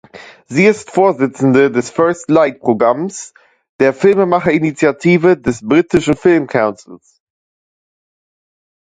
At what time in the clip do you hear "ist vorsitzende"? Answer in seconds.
0.65-1.69